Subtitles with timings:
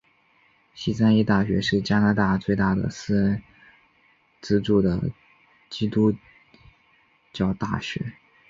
[0.73, 3.43] 西三一大学是加拿大最大的私人
[4.41, 4.99] 资助的
[5.69, 6.15] 基督
[7.31, 8.13] 教大学。